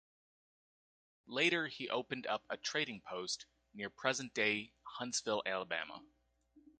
[1.27, 6.03] Later he opened up a trading post near present-day Huntsville, Alabama.